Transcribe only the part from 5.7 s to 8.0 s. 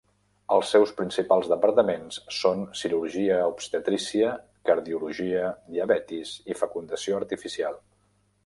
diabetis i fecundació artificial.